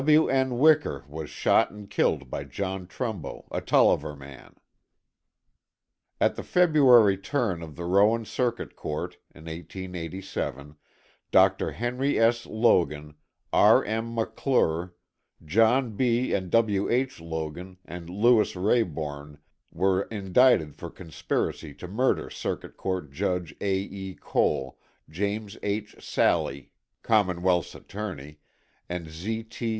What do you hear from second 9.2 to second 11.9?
(1887) Dr.